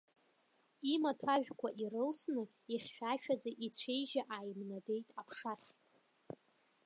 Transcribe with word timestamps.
Имаҭәажәқәа 0.93 1.69
ирылсны, 1.81 2.43
ихьшәашәаӡа 2.73 3.51
ицәеижьы 3.65 4.21
ааимнадеит 4.33 5.07
аԥшахь. 5.21 5.69